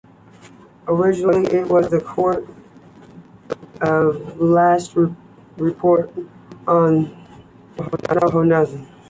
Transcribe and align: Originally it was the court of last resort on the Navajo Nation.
Originally 0.87 1.45
it 1.55 1.67
was 1.67 1.91
the 1.91 2.01
court 2.01 2.47
of 3.81 4.39
last 4.41 4.95
resort 5.57 6.09
on 6.67 7.03
the 7.77 7.83
Navajo 8.11 8.41
Nation. 8.41 8.87